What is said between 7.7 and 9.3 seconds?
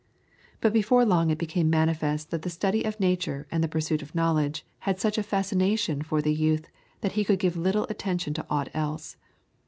attention to aught else.